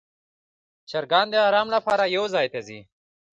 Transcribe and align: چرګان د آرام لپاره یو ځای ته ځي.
چرګان 0.89 1.27
د 1.31 1.35
آرام 1.47 1.67
لپاره 1.75 2.03
یو 2.15 2.25
ځای 2.33 2.47
ته 2.53 2.59
ځي. 2.67 2.79